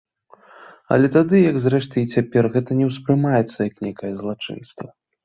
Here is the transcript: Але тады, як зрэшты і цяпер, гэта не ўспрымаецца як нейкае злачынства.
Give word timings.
Але 0.93 1.09
тады, 1.15 1.35
як 1.51 1.59
зрэшты 1.65 1.97
і 2.03 2.09
цяпер, 2.17 2.43
гэта 2.55 2.71
не 2.79 2.85
ўспрымаецца 2.91 3.59
як 3.69 3.75
нейкае 3.85 4.11
злачынства. 4.23 4.85